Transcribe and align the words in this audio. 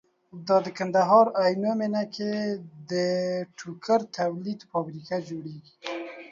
دا 0.47 0.57
د 0.65 0.67
کندهار 0.77 1.25
عينو 1.41 1.71
مينه 1.79 2.03
کې 2.15 2.31
ده 2.89 3.05
ټوکر 3.57 3.99
د 4.07 4.11
تولید 4.19 4.59
فابريکه 4.71 5.17
جوړيږي 5.29 5.73